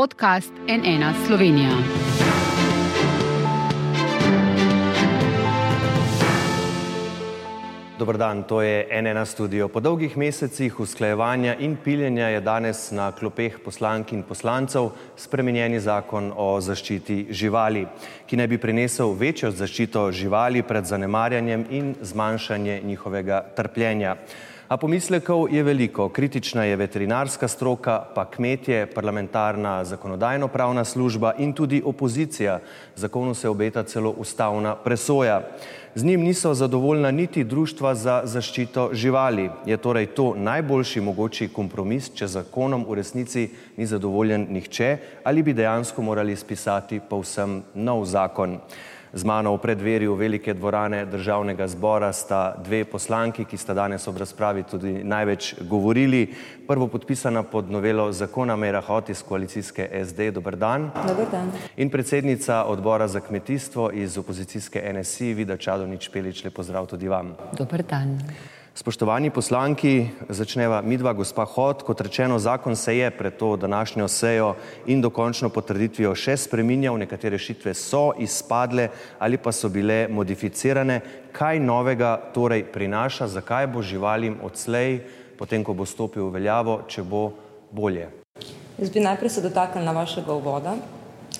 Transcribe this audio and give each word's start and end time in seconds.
podcast 0.00 0.52
NN 0.68 1.04
Slovenija. 1.26 1.70
Dobar 7.98 8.16
dan, 8.16 8.42
to 8.42 8.62
je 8.62 9.02
NN 9.02 9.26
studio. 9.26 9.68
Po 9.68 9.80
dolgih 9.80 10.16
mesecih 10.16 10.80
usklajevanja 10.80 11.54
in 11.58 11.76
piljenja 11.84 12.28
je 12.28 12.40
danes 12.40 12.90
na 12.90 13.12
klopeh 13.12 13.58
poslank 13.64 14.12
in 14.12 14.22
poslancev 14.22 14.88
spremenjeni 15.16 15.80
zakon 15.80 16.32
o 16.36 16.60
zaščiti 16.60 17.26
živali, 17.30 17.84
ki 18.26 18.36
naj 18.40 18.48
bi 18.48 18.58
prinesel 18.58 19.12
večjo 19.12 19.50
zaščito 19.50 20.12
živali 20.12 20.62
pred 20.62 20.84
zanemarjanjem 20.84 21.66
in 21.70 21.92
zmanjšanje 22.00 22.80
njihovega 22.84 23.42
trpljenja. 23.56 24.16
A 24.70 24.76
pomislekov 24.78 25.50
je 25.50 25.62
veliko. 25.66 26.08
Kritična 26.08 26.64
je 26.64 26.76
veterinarska 26.76 27.48
stroka, 27.48 28.06
pa 28.14 28.22
kmetje, 28.30 28.86
parlamentarna 28.86 29.84
zakonodajno-pravna 29.84 30.84
služba 30.84 31.32
in 31.38 31.52
tudi 31.52 31.82
opozicija. 31.84 32.60
Zakonu 32.96 33.34
se 33.34 33.48
obeta 33.48 33.82
celo 33.82 34.10
ustavna 34.10 34.76
presoja. 34.76 35.40
Z 35.94 36.04
njim 36.04 36.20
niso 36.20 36.54
zadovoljna 36.54 37.10
niti 37.10 37.44
društva 37.44 37.94
za 37.94 38.20
zaščito 38.24 38.90
živali. 38.92 39.50
Je 39.66 39.76
torej 39.76 40.06
to 40.06 40.34
najboljši 40.36 41.00
mogoči 41.00 41.48
kompromis, 41.48 42.12
če 42.14 42.26
zakonom 42.26 42.86
v 42.88 42.94
resnici 42.94 43.48
ni 43.76 43.86
zadovoljen 43.86 44.46
nihče 44.50 44.96
ali 45.24 45.42
bi 45.42 45.52
dejansko 45.52 46.02
morali 46.02 46.36
spisati 46.36 47.00
povsem 47.10 47.62
nov 47.74 48.04
zakon. 48.04 48.60
Z 49.12 49.24
mano 49.24 49.54
v 49.54 49.58
predverju 49.58 50.14
velike 50.14 50.54
dvorane 50.54 51.06
državnega 51.06 51.66
zbora 51.68 52.12
sta 52.12 52.54
dve 52.64 52.84
poslanki, 52.84 53.44
ki 53.44 53.56
sta 53.58 53.74
danes 53.74 54.06
ob 54.08 54.20
razpravi 54.22 54.62
tudi 54.62 54.92
največ 55.04 55.54
govorili. 55.66 56.28
Prvo 56.68 56.86
podpisana 56.86 57.42
pod 57.42 57.70
novelo 57.70 58.12
zakona 58.12 58.56
Mera 58.56 58.80
Hot 58.80 59.10
iz 59.10 59.22
koalicijske 59.22 59.88
SD. 60.06 60.30
Dobar 60.30 60.56
dan. 60.56 60.90
Dobar 61.08 61.26
dan. 61.30 61.50
In 61.76 61.90
predsednica 61.90 62.64
odbora 62.64 63.08
za 63.08 63.20
kmetijstvo 63.20 63.90
iz 63.90 64.18
opozicijske 64.18 64.92
NSI, 64.94 65.34
Vida 65.34 65.56
Čadonič 65.56 66.08
Pelič. 66.08 66.44
Lep 66.44 66.54
pozdrav 66.54 66.86
tudi 66.86 67.08
vam. 67.08 67.34
Dobar 67.58 67.82
dan. 67.82 68.18
Spoštovani 68.80 69.28
poslanki, 69.28 70.08
začneva 70.32 70.78
midva 70.80 71.12
gospa 71.12 71.44
Hot. 71.44 71.82
Kot 71.84 72.00
rečeno, 72.00 72.38
zakon 72.40 72.76
se 72.76 72.94
je 72.96 73.10
pred 73.10 73.34
to 73.36 73.56
današnjo 73.56 74.06
sejo 74.08 74.54
in 74.86 75.02
dokončno 75.04 75.50
potrditvijo 75.52 76.14
še 76.16 76.38
spreminjal. 76.40 76.96
Nekatere 76.96 77.36
rešitve 77.36 77.74
so 77.76 78.14
izpadle 78.16 78.86
ali 79.18 79.36
pa 79.36 79.52
so 79.52 79.68
bile 79.68 80.06
modificirane. 80.08 81.00
Kaj 81.32 81.60
novega 81.60 82.14
torej 82.32 82.64
prinaša, 82.72 83.28
zakaj 83.28 83.68
bo 83.68 83.82
živalim 83.82 84.38
odslej, 84.42 85.02
potem 85.36 85.60
ko 85.60 85.76
bo 85.76 85.84
stopil 85.84 86.30
v 86.30 86.38
veljavo, 86.38 86.78
če 86.88 87.04
bo 87.04 87.26
bolje? 87.70 88.08
Jaz 88.78 88.88
bi 88.88 89.04
najprej 89.04 89.36
se 89.36 89.44
dotaknila 89.44 89.92
vašega 89.92 90.32
uvoda. 90.32 90.78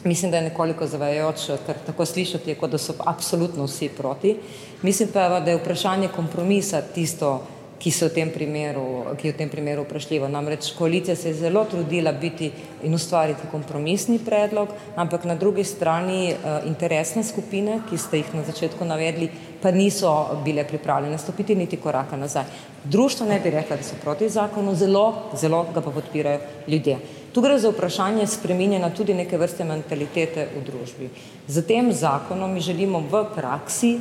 Mislim, 0.05 0.31
da 0.31 0.37
je 0.37 0.49
nekoliko 0.49 0.87
zavajajoč, 0.87 1.47
ker 1.67 1.77
tako 1.87 2.07
slišati 2.07 2.51
je, 2.51 2.57
kot 2.57 2.71
da 2.71 2.79
so 2.79 2.95
absolutno 2.99 3.67
vsi 3.69 3.89
proti. 3.89 4.37
Mislim 4.83 5.09
pa, 5.13 5.41
da 5.41 5.51
je 5.51 5.61
vprašanje 5.61 6.09
kompromisa 6.09 6.81
tisto, 6.95 7.41
ki, 7.81 7.91
v 7.91 8.09
tem 8.13 8.29
primeru, 8.29 9.17
ki 9.17 9.29
je 9.29 9.33
v 9.33 9.39
tem 9.41 9.49
primeru 9.49 9.85
vprašljivo. 9.85 10.29
Namreč 10.29 10.73
koalicija 10.77 11.17
se 11.17 11.31
je 11.31 11.39
zelo 11.41 11.65
trudila 11.65 12.13
biti 12.13 12.51
in 12.85 12.95
ustvariti 12.95 13.49
kompromisni 13.51 14.19
predlog, 14.25 14.69
ampak 14.97 15.25
na 15.25 15.35
drugi 15.35 15.65
strani 15.65 16.33
uh, 16.33 16.61
interesne 16.69 17.25
skupine, 17.25 17.81
ki 17.89 17.99
ste 17.99 18.21
jih 18.21 18.35
na 18.37 18.45
začetku 18.45 18.85
navedli, 18.85 19.31
pa 19.63 19.73
niso 19.73 20.13
bile 20.45 20.65
pripravljene 20.69 21.19
stopiti 21.19 21.57
niti 21.57 21.81
koraka 21.81 22.17
nazaj. 22.17 22.45
Društvo 22.85 23.27
ne 23.27 23.41
bi 23.41 23.51
rekla, 23.51 23.77
da 23.77 23.83
so 23.83 23.97
proti 24.03 24.29
zakonu, 24.29 24.75
zelo, 24.75 25.33
zelo 25.37 25.65
ga 25.75 25.81
pa 25.81 25.91
podpirajo 25.91 26.41
ljudje. 26.69 27.20
Tu 27.33 27.41
gre 27.41 27.59
za 27.59 27.71
vprašanje 27.71 28.27
spreminjanja 28.27 28.91
tudi 28.91 29.15
neke 29.15 29.39
vrste 29.39 29.65
mentalitete 29.65 30.49
v 30.57 30.65
družbi. 30.67 31.11
Z 31.47 31.63
tem 31.67 31.93
zakonom 31.93 32.51
mi 32.53 32.61
želimo 32.61 33.01
v 33.01 33.25
praksi 33.35 33.99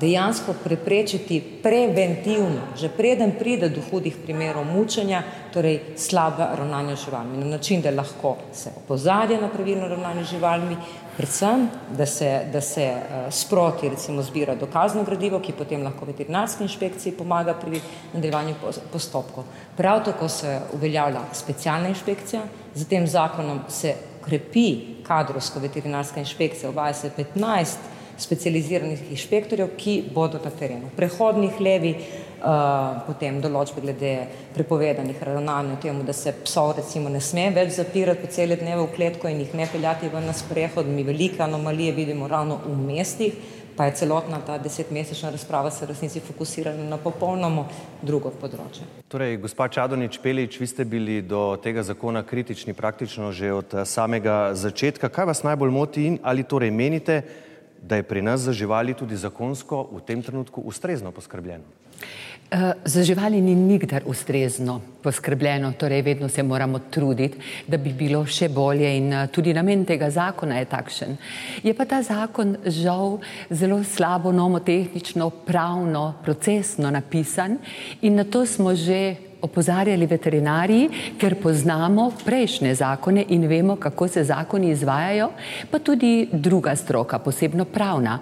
dejansko 0.00 0.54
preprečiti 0.64 1.40
preventivno, 1.62 2.76
že 2.78 2.88
preden 2.88 3.32
pride 3.38 3.68
do 3.68 3.82
hudih 3.90 4.14
primerov 4.22 4.64
mučenja, 4.64 5.22
torej 5.52 5.96
slaba 5.98 6.52
ravnanja 6.54 6.96
z 6.96 7.04
živalmi, 7.04 7.38
na 7.38 7.46
način, 7.46 7.82
da 7.82 7.90
lahko 7.90 8.36
se 8.52 8.70
opozarja 8.76 9.40
na 9.40 9.48
pravilno 9.48 9.88
ravnanje 9.88 10.24
z 10.24 10.30
živalmi, 10.30 10.76
predvsem, 11.16 11.66
da 11.90 12.06
se, 12.06 12.30
da 12.52 12.60
se 12.60 12.86
uh, 12.86 13.32
sproti 13.34 13.88
recimo 13.88 14.22
zbira 14.22 14.54
dokazno 14.54 15.02
gradivo, 15.02 15.40
ki 15.40 15.52
potem 15.58 15.82
lahko 15.82 16.06
veterinarski 16.06 16.62
inšpekciji 16.62 17.18
pomaga 17.18 17.54
pri 17.58 17.80
nadaljevanju 18.12 18.54
postopkov. 18.92 19.44
Prav 19.76 20.04
tako 20.04 20.28
se 20.28 20.60
uveljavlja 20.72 21.20
specialna 21.32 21.88
inšpekcija, 21.88 22.42
z 22.74 22.86
tem 22.86 23.06
zakonom 23.06 23.60
se 23.68 23.94
krepi 24.24 25.02
kadrovsko 25.02 25.58
veterinarska 25.58 26.20
inšpekcija, 26.20 26.70
uvaja 26.70 26.94
se 26.94 27.10
15 27.18 27.97
specializiranih 28.18 29.10
inšpektorjev, 29.10 29.70
ki 29.78 30.02
bodo 30.14 30.40
na 30.44 30.50
terenu. 30.50 30.90
Prehodnih 30.96 31.60
levi, 31.60 31.92
uh, 31.94 33.02
potem 33.06 33.40
določbe 33.42 33.82
glede 33.84 34.14
prepovedanih 34.54 35.22
ravnanj, 35.22 35.76
temu, 35.82 36.02
da 36.06 36.12
se 36.16 36.34
psov 36.44 36.74
recimo 36.78 37.12
ne 37.12 37.22
sme 37.24 37.48
več 37.54 37.76
zapirati 37.78 38.24
po 38.24 38.32
cele 38.34 38.58
dneve 38.58 38.82
v 38.86 38.90
kletko 38.96 39.30
in 39.30 39.44
jih 39.44 39.54
ne 39.58 39.68
peljati 39.70 40.10
ven 40.12 40.26
na 40.26 40.34
sprehod. 40.36 40.90
Mi 40.90 41.06
velike 41.06 41.42
anomalije 41.44 41.94
vidimo 41.94 42.28
ravno 42.28 42.60
v 42.66 42.76
mestih, 42.90 43.38
pa 43.78 43.86
je 43.86 43.94
celotna 44.02 44.40
ta 44.42 44.58
desetmesečna 44.58 45.30
razprava 45.30 45.70
se 45.70 45.84
v 45.86 45.92
resnici 45.92 46.20
fokusirala 46.20 46.82
na 46.90 46.96
popolnoma 46.98 47.68
drugo 48.02 48.32
področje. 48.34 48.82
Torej, 49.08 49.36
gospa 49.38 49.68
Čadonič 49.70 50.18
Pelič, 50.18 50.58
vi 50.58 50.66
ste 50.66 50.82
bili 50.84 51.20
do 51.22 51.54
tega 51.62 51.84
zakona 51.86 52.24
kritični 52.26 52.74
praktično 52.74 53.30
že 53.32 53.52
od 53.54 53.76
samega 53.86 54.56
začetka. 54.58 55.08
Kaj 55.08 55.30
vas 55.30 55.44
najbolj 55.46 55.70
moti 55.70 56.08
in 56.10 56.18
ali 56.26 56.42
torej 56.42 56.74
menite, 56.74 57.22
da 57.82 57.96
je 57.96 58.02
pri 58.02 58.22
nas 58.22 58.40
za 58.40 58.52
živali 58.52 58.94
tudi 58.94 59.16
zakonsko 59.16 59.88
v 59.92 60.00
tem 60.00 60.22
trenutku 60.22 60.60
ustrezno 60.60 61.12
poskrbljeno? 61.12 61.64
Eh, 62.50 62.72
za 62.84 63.02
živali 63.02 63.40
ni 63.40 63.54
nikdar 63.54 64.02
ustrezno 64.06 64.80
poskrbljeno, 65.02 65.72
torej 65.72 66.02
vedno 66.02 66.28
se 66.28 66.42
moramo 66.42 66.78
truditi, 66.78 67.38
da 67.66 67.76
bi 67.76 67.92
bilo 67.92 68.22
še 68.26 68.48
bolje 68.48 68.88
in 68.96 69.12
eh, 69.12 69.26
tudi 69.28 69.52
namen 69.54 69.84
tega 69.84 70.08
zakona 70.10 70.56
je 70.58 70.64
takšen. 70.64 71.16
Je 71.62 71.74
pa 71.74 71.84
ta 71.84 72.00
zakon 72.02 72.56
žal 72.64 73.18
zelo 73.50 73.82
slabo 73.84 74.32
nomotehnično, 74.32 75.28
pravno, 75.44 76.14
procesno 76.24 76.90
napisan 76.90 77.58
in 78.00 78.16
na 78.16 78.24
to 78.24 78.46
smo 78.46 78.74
že 78.74 79.27
opozarjali 79.42 80.06
veterinarji, 80.06 80.88
ker 81.18 81.36
poznamo 81.42 82.10
prejšnje 82.24 82.74
zakone 82.74 83.24
in 83.28 83.46
vemo, 83.46 83.76
kako 83.76 84.08
se 84.08 84.24
zakoni 84.24 84.70
izvajajo, 84.70 85.30
pa 85.70 85.78
tudi 85.78 86.28
druga 86.32 86.76
stroka, 86.76 87.18
posebno 87.18 87.64
pravna. 87.64 88.18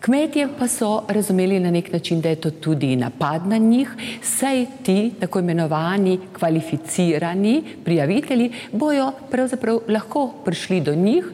Kmetje 0.00 0.46
pa 0.58 0.68
so 0.70 1.02
razumeli 1.08 1.58
na 1.60 1.70
nek 1.70 1.92
način, 1.92 2.20
da 2.20 2.28
je 2.28 2.36
to 2.36 2.50
tudi 2.50 2.96
napad 2.96 3.46
na 3.46 3.56
njih, 3.58 3.90
saj 4.22 4.66
ti 4.82 5.12
tako 5.20 5.38
imenovani 5.38 6.18
kvalificirani 6.38 7.62
prijavitelji 7.84 8.52
bojo 8.72 9.12
pravzaprav 9.30 9.80
lahko 9.88 10.32
prišli 10.44 10.80
do 10.80 10.94
njih, 10.94 11.24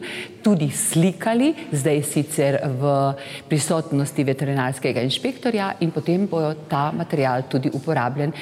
tudi 0.43 0.69
slikali, 0.69 1.53
zdaj 1.71 2.01
sicer 2.03 2.57
v 2.81 3.13
prisotnosti 3.49 4.23
veterinarskega 4.23 5.01
inšpektorja 5.01 5.71
in 5.79 5.91
potem 5.91 6.27
bojo 6.27 6.53
ta 6.69 6.91
material 6.91 7.45
tudi 7.49 7.69
uporabljen 7.73 8.33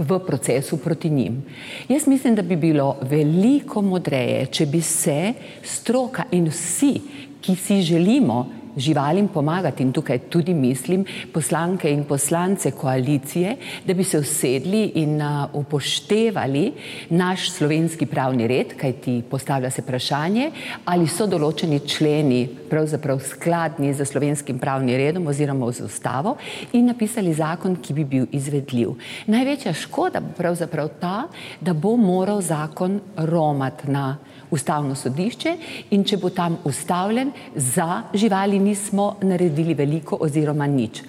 v 0.00 0.18
procesu 0.26 0.76
proti 0.76 1.10
njim. 1.10 1.42
Jaz 1.88 2.06
mislim, 2.06 2.34
da 2.34 2.42
bi 2.42 2.56
bilo 2.56 2.96
veliko 3.02 3.82
modreje, 3.82 4.46
če 4.46 4.66
bi 4.66 4.80
se 4.80 5.32
stroka 5.62 6.24
in 6.30 6.48
vsi, 6.48 6.94
ki 7.40 7.56
si 7.56 7.82
želimo 7.82 8.59
živalim 8.80 9.28
pomagati 9.28 9.82
in 9.82 9.92
tukaj 9.92 10.18
tudi 10.32 10.54
mislim 10.54 11.04
poslanke 11.32 11.90
in 11.92 12.04
poslance 12.04 12.70
koalicije, 12.70 13.56
da 13.86 13.94
bi 13.94 14.04
se 14.04 14.18
usedli 14.18 14.82
in 14.94 15.20
upoštevali 15.52 16.72
naš 17.10 17.50
slovenski 17.50 18.06
pravni 18.06 18.46
red, 18.46 18.74
kajti 18.76 19.22
postavlja 19.30 19.70
se 19.70 19.82
vprašanje, 19.82 20.50
ali 20.84 21.08
so 21.08 21.26
določeni 21.26 21.80
členi 21.86 22.48
pravzaprav 22.70 23.20
skladni 23.20 23.92
za 23.94 24.04
slovenskim 24.04 24.58
pravnim 24.58 24.96
redom 24.96 25.26
oziroma 25.26 25.70
z 25.72 25.84
ustavo 25.84 26.36
in 26.72 26.86
napisali 26.86 27.34
zakon, 27.34 27.76
ki 27.76 27.94
bi 27.94 28.04
bil 28.04 28.26
izvedljiv. 28.32 28.96
Največja 29.26 29.74
škoda 29.74 30.20
bo 30.20 30.34
pravzaprav 30.36 30.88
ta, 31.00 31.28
da 31.60 31.74
bo 31.74 31.96
moral 31.96 32.40
zakon 32.42 33.00
romati 33.16 33.90
na 33.90 34.16
ustavno 34.50 34.94
sodišče 34.94 35.54
in 35.94 36.04
če 36.04 36.18
bo 36.18 36.30
tam 36.34 36.58
ustavljen, 36.64 37.32
za 37.54 38.02
živali 38.14 38.58
nismo 38.70 39.16
naredili 39.22 39.74
veliko 39.74 40.18
oziroma 40.20 40.66
nič. 40.66 41.02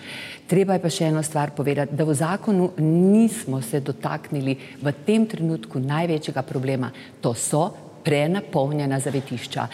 Treba 0.52 0.76
je 0.76 0.84
pa 0.84 0.90
še 0.92 1.12
eno 1.12 1.22
stvar 1.24 1.54
povedati, 1.56 1.96
da 1.96 2.04
v 2.04 2.16
zakonu 2.18 2.72
nismo 2.82 3.62
se 3.62 3.80
dotaknili 3.80 4.58
v 4.82 4.94
tem 5.06 5.30
trenutku 5.30 5.80
največjega 5.80 6.44
problema, 6.44 6.92
to 7.22 7.32
so 7.38 7.70
prenapolnjena 8.02 8.98
zavetišča. 9.00 9.68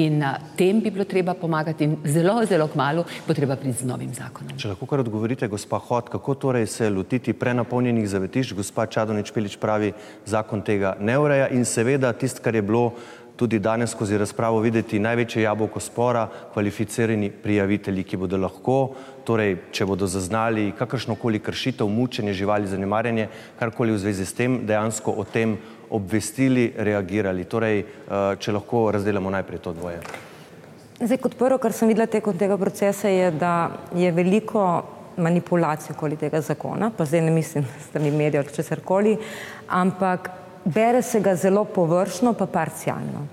In 0.00 0.24
tem 0.56 0.80
bi 0.80 0.90
bilo 0.90 1.04
treba 1.04 1.34
pomagati 1.36 1.84
in 1.84 1.98
zelo, 2.08 2.38
zelo 2.48 2.66
kmalo 2.72 3.04
bo 3.28 3.34
treba 3.36 3.58
priti 3.60 3.84
z 3.84 3.88
novim 3.88 4.14
zakonom. 4.14 4.56
Če 4.58 4.72
lahko 4.72 4.88
kar 4.88 5.04
odgovorite, 5.04 5.48
gospa 5.52 5.78
Hot, 5.78 6.08
kako 6.08 6.34
torej 6.46 6.66
se 6.72 6.88
lotiti 6.90 7.36
prenapolnjenih 7.36 8.08
zavetišč, 8.08 8.56
gospa 8.56 8.88
Čadonič 8.88 9.34
Pelič 9.36 9.58
pravi, 9.60 9.92
zakon 10.26 10.64
tega 10.64 10.96
ne 11.00 11.18
ureja 11.20 11.50
in 11.52 11.68
seveda 11.68 12.14
tisto, 12.16 12.42
kar 12.42 12.56
je 12.56 12.64
bilo 12.64 12.94
tudi 13.36 13.58
danes 13.58 13.90
skozi 13.90 14.18
razpravo 14.18 14.60
videti 14.60 14.98
največje 14.98 15.42
jabolko 15.42 15.80
spora, 15.80 16.28
kvalificirani 16.52 17.30
prijavitelji, 17.30 18.04
ki 18.04 18.16
bodo 18.16 18.38
lahko, 18.38 18.94
torej, 19.26 19.56
če 19.72 19.86
bodo 19.86 20.06
zaznali 20.06 20.72
kakršnokoli 20.78 21.40
kršitev, 21.42 21.88
mučenje 21.88 22.32
živali, 22.32 22.70
zanemarjanje, 22.70 23.28
karkoli 23.58 23.92
v 23.92 24.02
zvezi 24.04 24.26
s 24.26 24.38
tem, 24.38 24.60
dejansko 24.66 25.14
o 25.18 25.24
tem 25.24 25.56
obvestili, 25.90 26.72
reagirali. 26.76 27.44
Torej, 27.44 27.80
eh, 27.80 28.36
če 28.38 28.52
lahko 28.52 28.90
razdelamo 28.92 29.30
najprej 29.30 29.58
to 29.58 29.72
dvoje. 29.72 30.00
Zdaj, 31.00 31.18
kot 31.18 31.34
prvo, 31.34 31.58
kar 31.58 31.72
sem 31.72 31.88
videla 31.90 32.06
tekom 32.06 32.38
tega 32.38 32.56
procesa, 32.58 33.08
je, 33.08 33.30
da 33.30 33.70
je 33.94 34.12
veliko 34.12 34.84
manipulacij 35.16 35.94
okoli 35.94 36.16
tega 36.16 36.40
zakona, 36.40 36.90
pa 36.96 37.04
zdaj 37.04 37.20
ne 37.20 37.30
mislim 37.30 37.66
strani 37.88 38.10
medijev 38.10 38.44
ali 38.44 38.54
česarkoli, 38.54 39.16
ampak 39.68 40.30
bere 40.64 41.02
se 41.02 41.20
ga 41.20 41.36
zelo 41.36 41.64
površno, 41.64 42.32
pa 42.32 42.46
parcialno. 42.46 43.26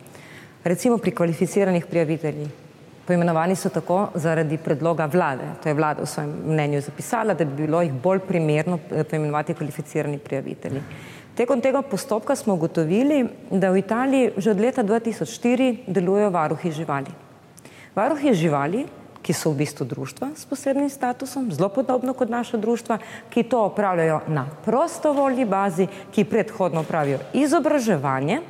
Recimo 0.63 0.97
pri 0.97 1.11
kvalificiranih 1.11 1.85
prijaviteljih. 1.85 2.49
Poimenovani 3.07 3.55
so 3.55 3.69
tako 3.69 4.07
zaradi 4.15 4.57
predloga 4.57 5.05
vlade. 5.05 5.47
To 5.63 5.69
je 5.69 5.73
vlada 5.73 6.03
v 6.03 6.07
svojem 6.07 6.35
mnenju 6.45 6.81
zapisala, 6.81 7.33
da 7.33 7.45
bi 7.45 7.63
bilo 7.63 7.81
jih 7.81 7.93
bolj 7.93 8.19
primerno 8.27 8.79
eh, 8.91 9.03
poimenovati 9.03 9.53
kvalificirani 9.53 10.17
prijavitelji. 10.17 10.81
Tekom 11.35 11.61
tega 11.61 11.81
postopka 11.81 12.35
smo 12.35 12.53
ugotovili, 12.53 13.25
da 13.51 13.71
v 13.71 13.79
Italiji 13.79 14.31
že 14.37 14.51
od 14.51 14.59
leta 14.59 14.83
2004 14.83 15.77
delujejo 15.87 16.29
varuhi 16.29 16.71
živali. 16.71 17.11
Varuhi 17.95 18.33
živali, 18.33 18.85
ki 19.21 19.33
so 19.33 19.51
v 19.51 19.61
bistvu 19.61 19.85
društva 19.85 20.31
s 20.35 20.45
posebnim 20.45 20.89
statusom, 20.89 21.51
zelo 21.51 21.69
podobno 21.69 22.13
kot 22.13 22.29
naša 22.29 22.57
društva, 22.57 22.97
ki 23.29 23.43
to 23.43 23.63
opravljajo 23.65 24.21
na 24.27 24.47
prostovoljni 24.65 25.45
bazi, 25.45 25.87
ki 26.11 26.25
predhodno 26.25 26.83
pravijo 26.83 27.19
izobraževanje, 27.33 28.41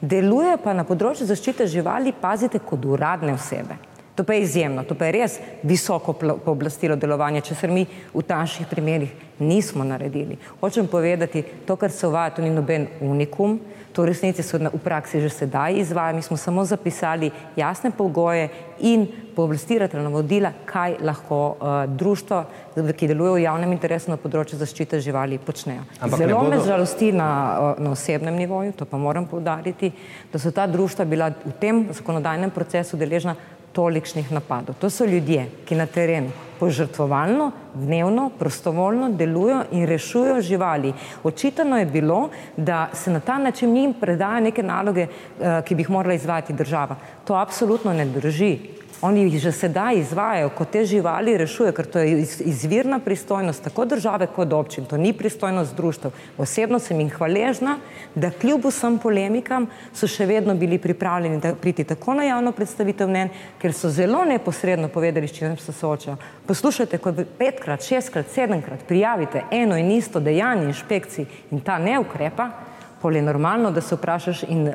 delujejo 0.00 0.58
pa 0.64 0.72
na 0.72 0.84
področju 0.84 1.26
zaščite 1.26 1.66
živali, 1.66 2.12
pazite, 2.12 2.58
kot 2.58 2.84
uradne 2.84 3.34
osebe. 3.34 3.89
To 4.20 4.24
pa 4.24 4.34
je 4.34 4.40
izjemno, 4.42 4.82
to 4.84 4.92
pa 4.94 5.06
je 5.08 5.12
res 5.12 5.34
visoko 5.64 6.12
pooblastilo 6.12 6.92
delovanja, 7.00 7.40
če 7.40 7.54
se 7.56 7.68
mi 7.72 7.86
v 8.12 8.22
naših 8.28 8.66
primerih 8.68 9.14
nismo 9.40 9.80
naredili. 9.84 10.36
Hočem 10.60 10.90
povedati, 10.92 11.40
to, 11.64 11.76
kar 11.80 11.88
se 11.88 12.04
uvaja, 12.04 12.34
to 12.36 12.42
ni 12.44 12.50
noben 12.52 12.84
unikum, 13.00 13.54
to 13.92 14.02
v 14.02 14.10
resnici 14.12 14.42
se 14.42 14.58
v 14.58 14.80
praksi 14.84 15.22
že 15.24 15.30
sedaj 15.32 15.80
izvaja, 15.80 16.12
mi 16.12 16.22
smo 16.22 16.36
samo 16.36 16.64
zapisali 16.64 17.30
jasne 17.56 17.90
pogoje 17.96 18.50
in 18.80 19.06
pooblastirate 19.36 19.96
navodila, 19.96 20.52
kaj 20.68 20.98
lahko 21.00 21.38
uh, 21.56 21.88
društvo, 21.88 22.44
ki 22.76 23.08
deluje 23.08 23.38
v 23.38 23.44
javnem 23.46 23.72
interesu 23.72 24.12
na 24.12 24.18
področju 24.20 24.58
zaščite 24.60 25.00
živali, 25.00 25.38
počnejo. 25.40 25.86
Ampak 25.96 26.20
Zelo 26.20 26.42
bodo... 26.42 26.50
me 26.50 26.58
žalosti 26.60 27.08
na, 27.12 27.30
uh, 27.56 27.80
na 27.80 27.94
osebnem 27.96 28.36
nivoju, 28.36 28.76
to 28.76 28.84
pa 28.84 29.00
moram 29.00 29.24
povdariti, 29.24 29.94
da 30.28 30.38
so 30.38 30.52
ta 30.52 30.68
društva 30.68 31.08
bila 31.08 31.30
v 31.32 31.54
tem 31.56 31.86
zakonodajnem 31.88 32.52
procesu 32.52 33.00
deležna 33.00 33.34
tolikšnih 33.72 34.32
napadov. 34.32 34.74
To 34.80 34.90
so 34.90 35.04
ljudje, 35.04 35.46
ki 35.64 35.74
na 35.74 35.86
terenu 35.86 36.30
požrtvovalno, 36.60 37.50
dnevno, 37.74 38.30
prostovoljno 38.38 39.08
delujo 39.16 39.62
in 39.72 39.86
rešujo 39.86 40.40
živali. 40.40 40.92
Očitano 41.24 41.78
je 41.78 41.86
bilo, 41.86 42.28
da 42.56 42.88
se 42.92 43.10
na 43.10 43.20
ta 43.20 43.38
način 43.38 43.72
njim 43.72 43.94
predajo 44.00 44.40
neke 44.40 44.62
naloge, 44.62 45.06
eh, 45.06 45.62
ki 45.64 45.74
bi 45.74 45.82
jih 45.82 45.90
morala 45.90 46.14
izvajati 46.14 46.52
država. 46.52 46.96
To 47.24 47.34
absolutno 47.34 47.92
ne 47.92 48.04
drži. 48.04 48.79
Oni 49.00 49.22
jih 49.24 49.40
že 49.40 49.52
sedaj 49.52 49.96
izvajajo, 49.96 50.50
ko 50.52 50.64
te 50.68 50.82
živali 50.84 51.32
rešujejo, 51.40 51.72
ker 51.72 51.86
to 51.88 51.98
je 52.04 52.18
izvirna 52.44 52.98
pristojnost 53.00 53.62
tako 53.64 53.84
države 53.84 54.26
kot 54.26 54.52
občin, 54.52 54.84
to 54.84 54.96
ni 54.96 55.12
pristojnost 55.16 55.76
društv. 55.76 56.08
Osebno 56.38 56.78
sem 56.78 57.00
jim 57.00 57.08
hvaležna, 57.10 57.78
da 58.14 58.30
kljub 58.30 58.66
vsem 58.68 58.98
polemikam 59.00 59.70
so 59.96 60.04
še 60.06 60.26
vedno 60.28 60.54
bili 60.54 60.78
pripravljeni 60.78 61.40
priti 61.60 61.84
tako 61.84 62.14
na 62.14 62.28
javno 62.28 62.52
predstavitev 62.52 63.08
mnen, 63.08 63.32
ker 63.58 63.72
so 63.72 63.88
zelo 63.88 64.24
neposredno 64.28 64.88
povedali, 64.92 65.28
s 65.28 65.38
čim 65.38 65.56
se 65.56 65.72
soočajo. 65.72 66.18
Poslušajte, 66.46 66.98
ko 66.98 67.14
petkrat, 67.38 67.86
šestkrat, 67.86 68.28
sedemkrat 68.34 68.84
prijavite 68.88 69.46
eno 69.50 69.80
in 69.80 69.90
isto 69.96 70.20
dejanje 70.20 70.68
inšpekciji 70.74 71.26
in 71.50 71.64
ta 71.64 71.78
ne 71.78 71.98
ukrepa, 71.98 72.50
pol 73.02 73.16
je 73.16 73.22
normalno, 73.22 73.70
da 73.70 73.80
se 73.80 73.94
vprašaš 73.94 74.42
in 74.42 74.68
uh, 74.68 74.74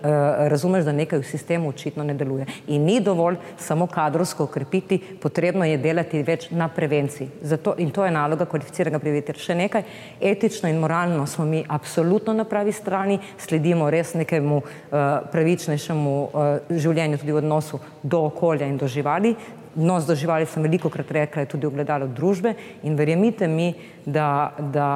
razumeš, 0.51 0.85
da 0.85 0.91
nekaj 0.91 1.19
v 1.19 1.27
sistemu 1.27 1.69
očitno 1.69 2.03
ne 2.03 2.13
deluje. 2.13 2.45
In 2.67 2.83
ni 2.83 2.99
dovolj 2.99 3.37
samo 3.57 3.87
kadrovsko 3.87 4.43
okrepiti, 4.43 4.99
potrebno 5.21 5.65
je 5.65 5.77
delati 5.77 6.23
več 6.23 6.49
na 6.51 6.67
prevenciji. 6.67 7.29
Zato, 7.41 7.75
in 7.77 7.91
to 7.91 8.05
je 8.05 8.11
naloga 8.11 8.45
kvalificiranega 8.45 8.99
prijavitelja. 8.99 9.43
Še 9.45 9.55
nekaj, 9.55 9.83
etično 10.21 10.69
in 10.69 10.79
moralno 10.81 11.27
smo 11.27 11.45
mi 11.45 11.63
absolutno 11.67 12.33
na 12.33 12.45
pravi 12.49 12.71
strani, 12.71 13.19
sledimo 13.37 13.89
res 13.89 14.13
nekemu 14.13 14.61
uh, 14.61 15.03
pravičnejšemu 15.31 16.15
uh, 16.23 16.57
življenju 16.69 17.21
tudi 17.21 17.35
v 17.35 17.43
odnosu 17.43 17.79
do 18.03 18.25
okolja 18.31 18.67
in 18.67 18.77
do 18.81 18.87
živali. 18.87 19.35
Nos 19.75 20.05
do 20.07 20.15
živali 20.15 20.45
sem 20.47 20.63
veliko 20.63 20.89
krat 20.89 21.11
rekla, 21.11 21.43
je 21.43 21.51
tudi 21.51 21.67
ogledalo 21.67 22.07
družbe 22.07 22.53
in 22.87 22.95
verjemite 22.95 23.47
mi, 23.51 23.73
da, 24.05 24.53
da 24.71 24.89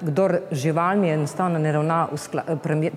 kdor 0.00 0.38
živalmi 0.52 1.10
enostavno 1.10 1.58
ne 1.58 1.72
ravna 1.72 2.08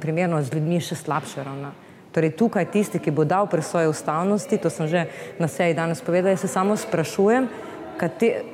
primerno 0.02 0.42
z 0.42 0.54
ljudmi, 0.54 0.80
še 0.82 0.96
slabše 0.96 1.44
ravna. 1.44 1.72
Torej 2.12 2.34
tukaj 2.40 2.72
tisti, 2.74 3.00
ki 3.00 3.12
bo 3.12 3.26
dal 3.28 3.46
presoje 3.48 3.90
ustavnosti, 3.90 4.58
to 4.58 4.70
sem 4.74 4.88
že 4.88 5.06
na 5.40 5.48
seji 5.48 5.76
danes 5.78 6.02
povedala, 6.02 6.34
jaz 6.34 6.48
se 6.48 6.48
samo 6.48 6.78
sprašujem, 6.78 7.48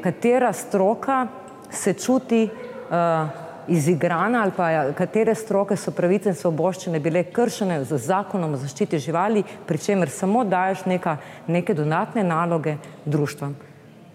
katera 0.04 0.54
stroka 0.54 1.28
se 1.72 1.94
čuti 1.94 2.50
uh, 2.50 3.44
izigrana 3.68 4.42
ali 4.44 4.52
pa 4.58 4.92
katere 4.94 5.36
stroke 5.36 5.76
so 5.78 5.92
pravice 5.92 6.30
in 6.30 6.36
svoboščine 6.36 7.00
bile 7.00 7.24
kršene 7.24 7.84
z 7.86 7.98
zakonom 7.98 8.54
o 8.54 8.60
zaščiti 8.60 9.00
živali, 9.00 9.44
pri 9.68 9.78
čemer 9.78 10.10
samo 10.10 10.44
daješ 10.44 10.86
neka, 10.86 11.18
neke 11.48 11.74
donatne 11.74 12.24
naloge 12.24 12.78
društvam. 13.06 13.56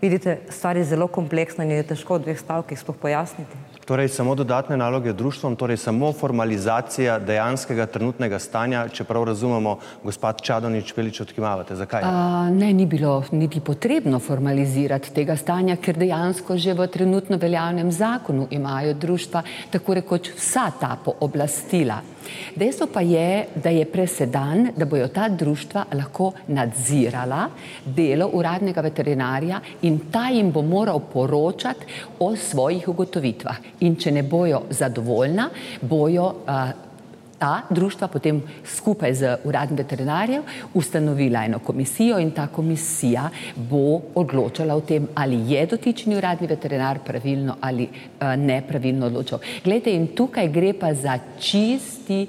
Vidite, 0.01 0.39
stvar 0.49 0.77
je 0.77 0.85
zelo 0.85 1.09
kompleksna 1.09 1.65
in 1.65 1.73
je 1.75 1.89
težko 1.91 2.19
v 2.19 2.29
dveh 2.29 2.39
stavkih 2.39 2.79
sploh 2.79 2.97
pojasniti. 2.97 3.57
Torej, 3.89 4.09
samo 4.09 4.35
dodatne 4.35 4.77
naloge 4.77 5.13
društvom, 5.13 5.55
torej 5.57 5.77
samo 5.77 6.13
formalizacija 6.13 7.19
dejanskega 7.19 7.87
trenutnega 7.87 8.39
stanja, 8.39 8.83
čeprav 8.89 9.25
razumemo, 9.25 9.79
gospod 10.05 10.43
Čadonič, 10.43 10.93
velič 10.97 11.21
odkimavate. 11.25 11.77
Zakaj? 11.77 12.03
A, 12.05 12.51
ne, 12.53 12.69
ni 12.73 12.87
bilo 12.87 13.23
niti 13.33 13.61
potrebno 13.65 14.21
formalizirati 14.21 15.15
tega 15.17 15.37
stanja, 15.37 15.79
ker 15.81 15.97
dejansko 15.97 16.59
že 16.61 16.75
v 16.77 16.87
trenutno 16.93 17.39
veljavnem 17.41 17.93
zakonu 17.93 18.47
imajo 18.51 18.93
društva 18.95 19.43
tako 19.71 19.95
rekoč 19.95 20.35
vsa 20.37 20.69
ta 20.81 20.93
pooblastila. 21.05 22.03
Dejstvo 22.57 22.87
pa 22.93 23.01
je, 23.01 23.47
da 23.55 23.71
je 23.71 23.85
presedan, 23.85 24.69
da 24.77 24.85
bojo 24.85 25.09
ta 25.09 25.29
društva 25.29 25.85
lahko 25.95 26.33
nadzirala 26.47 27.49
delo 27.85 28.29
uradnega 28.33 28.81
veterinarja 28.81 29.61
in 29.83 29.99
ta 30.13 30.29
jim 30.29 30.53
bo 30.53 30.63
moral 30.63 31.01
poročati 31.13 31.87
o 32.19 32.37
svojih 32.37 32.89
ugotovitvah. 32.89 33.57
In 33.81 33.97
če 33.97 34.11
ne 34.13 34.23
bojo 34.23 34.63
zadovoljna, 34.71 35.49
bojo 35.81 36.25
uh, 36.25 36.89
ta 37.39 37.63
društva 37.71 38.09
potem 38.09 38.41
skupaj 38.65 39.15
z 39.15 39.37
uradnim 39.45 39.79
veterinarjem 39.79 40.43
ustanovila 40.75 41.45
eno 41.45 41.59
komisijo 41.59 42.19
in 42.19 42.31
ta 42.31 42.47
komisija 42.47 43.29
bo 43.57 44.01
odločala 44.15 44.75
o 44.75 44.81
tem, 44.81 45.09
ali 45.15 45.39
je 45.53 45.67
dotični 45.67 46.17
uradni 46.17 46.47
veterinar 46.47 46.99
pravilno 47.05 47.57
ali 47.61 47.89
nepravilno 48.37 49.07
odločal. 49.07 49.39
Glejte, 49.65 49.95
in 49.95 50.07
tukaj 50.15 50.49
gre 50.49 50.73
pa 50.73 50.95
za 50.95 51.19
čisti 51.39 52.27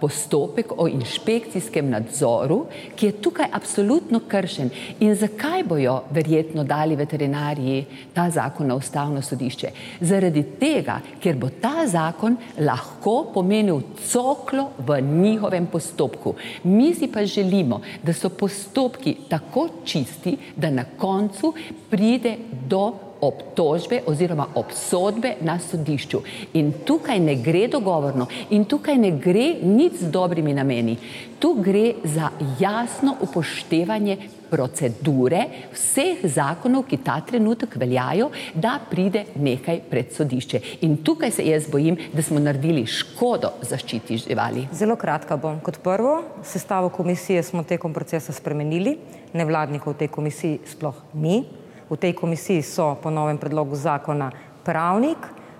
postopek 0.00 0.72
o 0.76 0.88
inšpekcijskem 0.88 1.90
nadzoru, 1.90 2.64
ki 2.96 3.06
je 3.06 3.16
tukaj 3.22 3.46
absolutno 3.52 4.20
kršen. 4.28 4.70
In 5.00 5.14
zakaj 5.14 5.62
bojo 5.64 6.00
verjetno 6.10 6.64
dali 6.64 6.96
veterinarji 6.96 7.84
ta 8.14 8.28
zakon 8.30 8.66
na 8.66 8.74
ustavno 8.74 9.22
sodišče? 9.22 9.70
Zaradi 10.00 10.42
tega, 10.60 11.00
ker 11.22 11.36
bo 11.36 11.50
ta 11.62 11.86
zakon 11.86 12.36
lahko 12.58 13.30
pomenil 13.34 13.82
coklo 14.10 14.70
v 14.78 15.00
njihovem 15.00 15.66
postopku. 15.66 16.34
Mi 16.64 16.94
si 16.94 17.06
pa 17.12 17.24
želimo, 17.26 17.80
da 18.02 18.12
so 18.12 18.28
postopki 18.28 19.16
tako 19.28 19.68
čisti, 19.84 20.36
da 20.56 20.70
na 20.70 20.84
koncu 20.98 21.54
pride 21.90 22.36
do 22.68 23.07
obtožbe 23.20 24.02
oziroma 24.06 24.46
obsodbe 24.54 25.34
na 25.40 25.58
sodišču. 25.58 26.22
In 26.54 26.72
tukaj 26.84 27.20
ne 27.20 27.34
gre 27.42 27.66
dogovorno 27.68 28.26
in 28.50 28.64
tukaj 28.64 28.98
ne 28.98 29.10
gre 29.10 29.54
nič 29.62 30.02
z 30.02 30.10
dobrimi 30.10 30.54
nameni. 30.54 30.96
Tu 31.38 31.54
gre 31.62 31.94
za 32.04 32.30
jasno 32.58 33.16
upoštevanje 33.22 34.18
procedure 34.50 35.44
vseh 35.72 36.24
zakonov, 36.24 36.86
ki 36.88 36.98
ta 37.04 37.18
trenutek 37.20 37.76
veljajo, 37.78 38.30
da 38.54 38.78
pride 38.90 39.24
nekaj 39.36 39.82
pred 39.90 40.12
sodišče. 40.16 40.60
In 40.88 40.96
tukaj 41.04 41.36
se 41.36 41.46
jaz 41.46 41.68
bojim, 41.70 41.98
da 42.12 42.24
smo 42.24 42.40
naredili 42.40 42.86
škodo 42.86 43.52
zaščiti 43.62 44.18
živali. 44.24 44.66
Zelo 44.72 44.96
kratka 44.96 45.36
bom. 45.36 45.60
Kot 45.60 45.78
prvo, 45.84 46.22
sestavo 46.42 46.88
komisije 46.88 47.42
smo 47.42 47.62
tekom 47.62 47.94
procesa 47.94 48.32
spremenili, 48.32 48.96
nevladnikov 49.36 49.94
v 49.94 50.04
tej 50.04 50.12
komisiji 50.16 50.60
sploh 50.66 50.96
ni. 51.14 51.44
V 51.88 51.96
tej 51.96 52.12
komisiji 52.12 52.62
so 52.62 52.94
po 53.02 53.10
novem 53.10 53.38
predlogu 53.38 53.76
zakona 53.76 54.30
pravnik, 54.64 55.18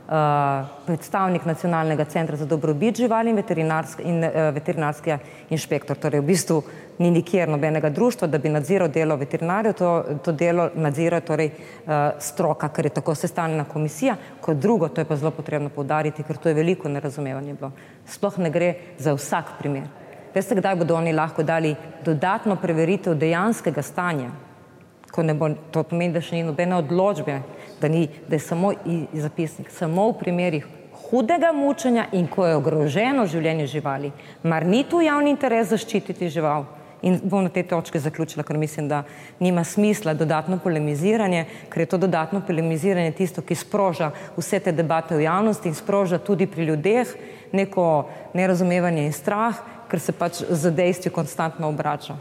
uh, 0.09 0.69
predstavnik 0.87 1.45
Nacionalnega 1.45 2.05
centra 2.05 2.37
za 2.37 2.47
dobrobit 2.47 2.97
živali 2.97 3.31
in, 3.31 3.37
veterinarsk, 3.37 4.01
in 4.05 4.25
uh, 4.25 4.31
veterinarski 4.55 5.17
inšpektor. 5.51 5.97
Torej, 5.97 6.21
v 6.21 6.27
bistvu 6.29 6.63
ni 6.99 7.11
nikjer 7.11 7.49
nobenega 7.49 7.91
društva, 7.91 8.29
da 8.29 8.39
bi 8.39 8.49
nadziral 8.49 8.89
delo 8.89 9.17
veterinarjev, 9.17 9.73
to, 9.79 10.05
to 10.25 10.33
delo 10.33 10.71
nadzira 10.75 11.21
torej, 11.21 11.49
uh, 11.87 12.19
stroka, 12.21 12.69
ker 12.69 12.87
je 12.87 12.97
tako 13.01 13.15
sestavljena 13.15 13.65
komisija. 13.65 14.17
Kot 14.41 14.57
drugo, 14.57 14.89
to 14.89 15.01
je 15.01 15.09
pa 15.09 15.17
zelo 15.17 15.31
potrebno 15.31 15.69
povdariti, 15.69 16.23
ker 16.23 16.37
to 16.37 16.49
je 16.49 16.59
veliko 16.59 16.89
nerazumevanje 16.89 17.55
bilo. 17.55 17.73
Sploh 18.07 18.39
ne 18.39 18.51
gre 18.51 18.75
za 18.99 19.15
vsak 19.17 19.57
primer. 19.59 19.89
Veste, 20.35 20.55
kdaj 20.55 20.77
bodo 20.77 20.95
oni 20.95 21.13
lahko 21.13 21.43
dali 21.43 21.73
dodatno 22.05 22.57
preveritev 22.57 23.17
dejanskega 23.17 23.83
stanja? 23.83 24.29
Ko 25.19 25.23
ne 25.27 25.35
bo, 25.35 25.49
to 25.75 25.83
pomeni, 25.83 26.15
da 26.15 26.21
še 26.23 26.37
ni 26.37 26.45
nobene 26.47 26.77
odločbe, 26.79 27.41
da, 27.81 27.89
ni, 27.91 28.05
da 28.31 28.37
je 28.39 28.45
samo 28.45 28.69
zapisnik, 29.19 29.73
samo 29.75 30.05
v 30.13 30.21
primerih 30.21 30.69
hudega 31.09 31.51
mučenja 31.53 32.05
in 32.15 32.29
ko 32.31 32.47
je 32.47 32.55
ogroženo 32.55 33.25
življenje 33.27 33.67
živali. 33.67 34.13
Mar 34.47 34.63
ni 34.63 34.85
tu 34.87 35.01
javni 35.03 35.35
interes 35.35 35.73
zaščititi 35.73 36.31
žival? 36.31 36.69
In 37.03 37.19
bom 37.19 37.43
na 37.43 37.51
te 37.51 37.67
točke 37.67 37.99
zaključila, 37.99 38.47
ker 38.47 38.63
mislim, 38.63 38.87
da 38.95 39.03
nima 39.43 39.67
smisla 39.67 40.15
dodatno 40.15 40.61
polemiziranje, 40.63 41.45
ker 41.67 41.83
je 41.83 41.91
to 41.91 42.03
dodatno 42.07 42.45
polemiziranje 42.47 43.19
tisto, 43.19 43.43
ki 43.43 43.59
sproža 43.59 44.13
vse 44.39 44.63
te 44.63 44.71
debate 44.71 45.19
v 45.19 45.27
javnosti 45.27 45.67
in 45.67 45.75
sproža 45.75 46.23
tudi 46.23 46.47
pri 46.47 46.71
ljudeh 46.71 47.19
neko 47.59 47.91
nerazumevanje 48.39 49.11
in 49.11 49.15
strah, 49.19 49.67
ker 49.91 49.99
se 49.99 50.15
pač 50.15 50.45
z 50.47 50.75
dejstvi 50.79 51.11
konstantno 51.11 51.75
obrača. 51.75 52.19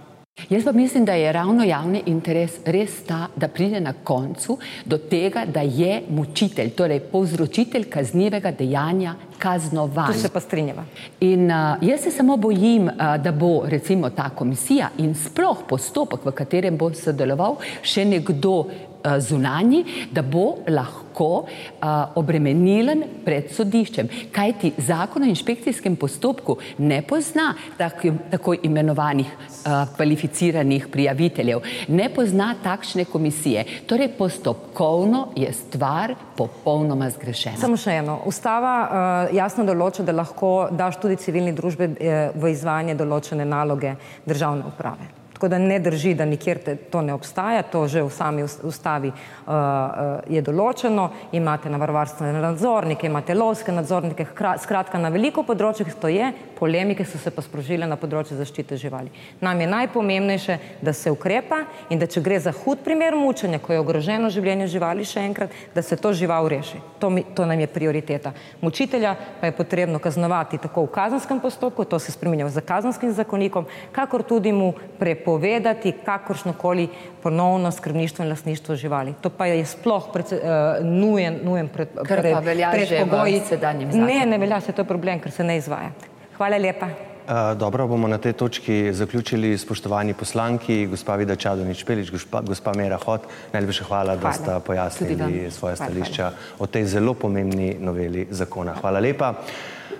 Jaz 0.50 0.63
pa 0.63 0.72
mislim, 0.72 1.06
da 1.06 1.13
je 1.13 1.32
ravno 1.32 1.63
javni 1.63 2.03
interes 2.06 2.51
res 2.65 3.03
ta, 3.08 3.27
da 3.36 3.48
pride 3.48 3.79
na 3.79 3.94
koncu 3.94 4.58
do 4.86 4.98
tega, 4.98 5.46
da 5.46 5.62
je 5.62 6.01
mučitelj, 6.10 6.70
torej 6.70 7.00
povzročitelj 7.00 7.89
kaznivega 7.89 8.51
dejanja 8.51 9.15
kaznovan. 9.38 10.13
Tu 10.13 10.20
se 10.20 10.29
pa 10.29 10.39
strinjava. 10.39 10.86
In 11.20 11.51
uh, 11.51 11.56
jaz 11.82 12.01
se 12.01 12.12
samo 12.12 12.38
bojim, 12.38 12.88
uh, 12.88 13.17
da 13.24 13.32
bo 13.32 13.63
recimo 13.65 14.10
ta 14.10 14.29
komisija 14.29 14.89
in 14.98 15.15
sploh 15.15 15.58
postopek, 15.70 16.25
v 16.25 16.32
katerem 16.32 16.77
bo 16.77 16.94
sodeloval 16.94 17.58
še 17.82 18.06
nekdo 18.06 18.65
zunanji, 19.20 19.84
da 20.12 20.22
bo 20.22 20.58
lahko 20.68 21.30
uh, 21.44 22.18
obremenilen 22.20 23.04
pred 23.26 23.50
sodiščem. 23.54 24.10
Kaj 24.32 24.54
ti 24.62 24.72
zakon 24.78 25.26
o 25.26 25.30
inšpekcijskem 25.32 25.96
postopku 25.96 26.58
ne 26.78 27.02
pozna 27.02 27.54
tako, 27.78 28.14
tako 28.32 28.56
imenovanih 28.64 29.28
uh, 29.28 29.88
kvalificiranih 29.96 30.88
prijaviteljev, 30.92 31.66
ne 31.88 32.10
pozna 32.14 32.54
takšne 32.64 33.06
komisije. 33.06 33.66
Torej, 33.88 34.12
postopkovno 34.18 35.28
je 35.36 35.52
stvar 35.54 36.16
popolnoma 36.38 37.10
zgrešena. 37.10 37.58
Samo 37.58 37.78
še 37.78 38.00
eno. 38.02 38.20
Ustava 38.30 38.76
jasno 39.34 39.66
določa, 39.68 40.06
da 40.06 40.16
lahko 40.16 40.70
daš 40.72 41.02
tudi 41.02 41.18
civilni 41.22 41.54
družbi 41.58 41.90
v 42.36 42.52
izvajanje 42.54 42.98
določene 43.00 43.46
naloge 43.46 43.96
državne 44.26 44.68
uprave. 44.70 45.16
Tako 45.38 45.48
da 45.48 45.58
ne 45.58 45.79
drži, 45.79 46.15
da 46.17 46.25
nikjer 46.25 46.58
te, 46.65 46.74
to 46.75 47.01
ne 47.06 47.13
obstaja, 47.13 47.62
to 47.62 47.84
že 47.88 48.01
v 48.01 48.10
sami 48.10 48.41
ustavi 48.41 49.12
uh, 49.12 49.51
uh, 49.53 50.06
je 50.25 50.41
določeno. 50.41 51.03
Imate 51.38 51.70
navarovarstvene 51.70 52.39
nadzornike, 52.41 53.06
imate 53.06 53.36
lovske 53.38 53.70
nadzornike, 53.72 54.25
skratka 54.34 54.98
na 54.98 55.12
veliko 55.13 55.44
področjih 55.46 55.91
to 56.01 56.10
je, 56.10 56.32
polemike 56.58 57.06
so 57.06 57.22
se 57.22 57.29
pa 57.29 57.44
sprožile 57.46 57.86
na 57.86 58.00
področju 58.01 58.34
zaščite 58.39 58.79
živali. 58.82 59.13
Nam 59.46 59.62
je 59.62 59.67
najpomembnejše, 59.75 60.56
da 60.82 60.96
se 60.98 61.13
ukrepa 61.13 61.62
in 61.94 62.01
da 62.01 62.10
če 62.10 62.25
gre 62.25 62.41
za 62.41 62.56
hud 62.63 62.82
primer 62.82 63.13
mučenja, 63.13 63.62
ko 63.62 63.77
je 63.77 63.84
ogroženo 63.86 64.34
življenje 64.34 64.72
živali, 64.74 65.06
še 65.06 65.22
enkrat, 65.22 65.53
da 65.77 65.86
se 65.86 66.00
to 66.01 66.15
žival 66.17 66.50
reši. 66.50 66.82
To, 66.98 67.13
mi, 67.13 67.22
to 67.38 67.46
nam 67.46 67.62
je 67.62 67.70
prioriteta. 67.70 68.34
Mučitelja 68.65 69.13
pa 69.38 69.51
je 69.51 69.58
potrebno 69.62 70.01
kaznovati 70.01 70.58
tako 70.65 70.88
v 70.89 70.96
kazenskem 70.98 71.46
postopku, 71.46 71.86
to 71.86 72.01
se 72.01 72.10
spremenja 72.17 72.50
z 72.50 72.65
kazenskim 72.65 73.13
zakonikom, 73.13 73.70
kakor 73.94 74.25
tudi 74.25 74.50
mu 74.50 74.74
prepovedati 74.98 75.26
prepovedati 75.27 75.91
kakršnokoli 76.05 76.88
ponovno 77.24 77.72
skrbništvo 77.72 78.24
in 78.25 78.29
lasništvo 78.29 78.75
živali. 78.75 79.13
To 79.22 79.29
pa 79.29 79.46
je 79.46 79.65
sploh 79.65 80.07
pred, 80.13 80.25
uh, 80.31 80.39
nujen, 80.86 81.39
nujen 81.43 81.67
pred, 81.67 81.89
pred, 82.07 82.36
predpogoj. 82.72 83.41
Ne, 83.93 84.25
ne 84.25 84.38
velja 84.38 84.62
se 84.62 84.72
to 84.72 84.84
problem, 84.84 85.19
ker 85.19 85.31
se 85.31 85.43
ne 85.43 85.57
izvaja. 85.57 85.91
Hvala 86.38 86.57
lepa. 86.57 86.88
Uh, 86.88 87.57
dobro, 87.60 87.88
bomo 87.88 88.07
na 88.07 88.17
tej 88.17 88.34
točki 88.34 88.93
zaključili, 88.93 89.57
spoštovani 89.57 90.13
poslanki, 90.13 90.86
gospa 90.88 91.15
Vida 91.15 91.36
Čadonič 91.36 91.84
Pelič, 91.84 92.12
gospa, 92.12 92.41
gospa 92.41 92.72
Mera 92.74 92.98
Hot. 92.98 93.27
Najlepša 93.53 93.84
hvala, 93.84 94.15
hvala, 94.15 94.22
da 94.22 94.31
ste 94.31 94.60
pojasnili 94.65 95.51
svoje 95.51 95.75
stališča 95.75 96.31
o 96.60 96.67
tej 96.67 96.86
zelo 96.86 97.13
pomembni 97.13 97.75
noveli 97.79 98.27
zakona. 98.31 98.79
Hvala 98.79 99.00
lepa. 99.00 99.34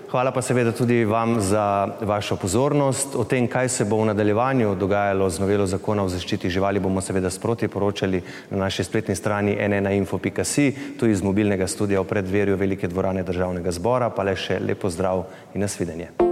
Hvala 0.08 0.30
pa 0.32 0.40
seveda 0.42 0.72
tudi 0.72 1.04
vam 1.04 1.40
za 1.40 1.88
vašo 2.00 2.36
pozornost. 2.36 3.16
O 3.16 3.24
tem, 3.24 3.44
kaj 3.48 3.68
se 3.68 3.84
bo 3.84 3.98
v 4.00 4.06
nadaljevanju 4.08 4.74
dogajalo 4.74 5.28
z 5.30 5.40
novelo 5.40 5.66
zakona 5.66 6.02
o 6.02 6.08
zaščiti 6.08 6.48
živali, 6.50 6.80
bomo 6.80 7.00
seveda 7.04 7.30
sproti 7.30 7.68
poročali 7.68 8.22
na 8.50 8.58
naši 8.64 8.84
spletni 8.84 9.16
strani 9.16 9.56
nnainfo.si, 9.68 10.96
tu 10.98 11.06
iz 11.06 11.22
mobilnega 11.22 11.66
studija 11.66 12.00
v 12.00 12.08
predverju 12.08 12.56
Velike 12.56 12.88
dvorane 12.88 13.22
državnega 13.22 13.70
zbora, 13.70 14.08
pa 14.08 14.24
le 14.24 14.36
še 14.36 14.56
lepo 14.64 14.88
zdrav 14.88 15.26
in 15.54 15.60
nasvidenje. 15.60 16.27